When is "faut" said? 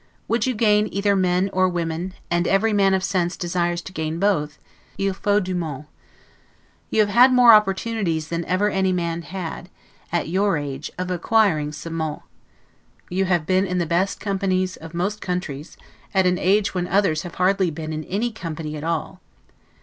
5.13-5.43